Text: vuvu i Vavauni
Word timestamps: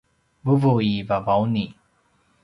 vuvu 0.43 0.71
i 0.85 0.89
Vavauni 1.11 1.63